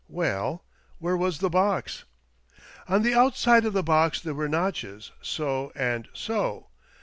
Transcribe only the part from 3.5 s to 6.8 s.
of the box there were notches— so, and so.